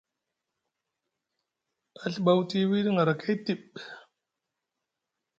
A 2.03 2.05
Ɵiba 2.13 2.31
wuti 2.37 2.69
wiɗi 2.69 2.91
ŋarakay 2.95 3.35
tiɓ. 3.45 3.63